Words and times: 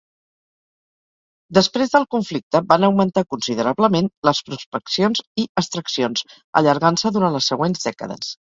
Després 1.57 1.93
del 1.95 2.07
conflicte, 2.15 2.61
van 2.71 2.87
augmentar 2.87 3.25
considerablement 3.35 4.09
les 4.31 4.41
prospeccions 4.49 5.23
i 5.45 5.47
extraccions, 5.65 6.27
allargant-se 6.63 7.17
durant 7.19 7.39
les 7.41 7.55
següents 7.55 7.89
dècades. 7.91 8.37